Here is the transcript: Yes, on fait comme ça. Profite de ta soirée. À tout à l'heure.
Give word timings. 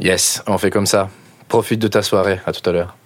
Yes, 0.00 0.42
on 0.46 0.58
fait 0.58 0.70
comme 0.70 0.86
ça. 0.86 1.10
Profite 1.48 1.80
de 1.80 1.88
ta 1.88 2.02
soirée. 2.02 2.40
À 2.46 2.52
tout 2.52 2.68
à 2.68 2.72
l'heure. 2.72 2.96